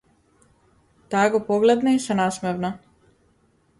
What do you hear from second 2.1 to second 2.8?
насмевна.